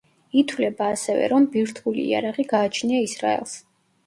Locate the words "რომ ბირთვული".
1.33-2.07